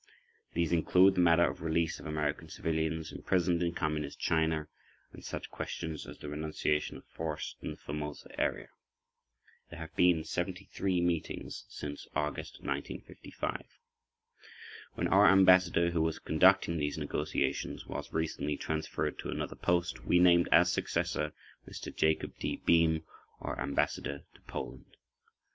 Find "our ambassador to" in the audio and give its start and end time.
23.39-24.41